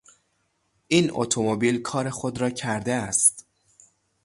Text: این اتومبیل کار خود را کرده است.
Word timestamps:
این 0.87 1.09
اتومبیل 1.13 1.81
کار 1.81 2.09
خود 2.09 2.41
را 2.41 2.49
کرده 2.49 2.93
است. 2.93 3.45